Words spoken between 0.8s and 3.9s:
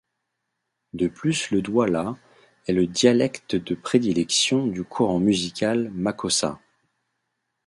De plus le douala est le dialecte de